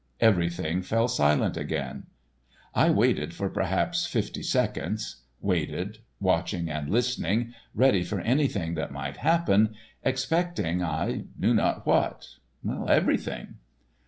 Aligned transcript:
Everything 0.19 0.81
fell 0.81 1.07
silent 1.07 1.55
again. 1.57 2.07
I 2.73 2.89
waited 2.89 3.35
for 3.35 3.49
perhaps 3.51 4.07
fifty 4.07 4.41
seconds—waited, 4.41 5.99
watching 6.19 6.69
and 6.71 6.89
listening, 6.89 7.53
ready 7.75 8.01
for 8.03 8.19
anything 8.19 8.73
that 8.73 8.91
might 8.91 9.17
happen, 9.17 9.75
expecting 10.01 10.81
I 10.81 11.25
knew 11.37 11.53
not 11.53 11.85
what—everything. 11.85 13.57